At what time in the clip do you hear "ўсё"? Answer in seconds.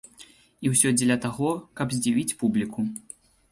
0.73-0.91